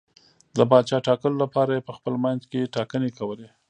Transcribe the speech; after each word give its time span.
د 0.57 0.59
پاچا 0.69 0.97
ټاکلو 1.07 1.35
لپاره 1.43 1.71
یې 1.77 1.85
په 1.87 1.93
خپل 1.97 2.13
منځ 2.25 2.41
کې 2.51 2.71
ټاکنې 2.75 3.09
کولې. 3.17 3.47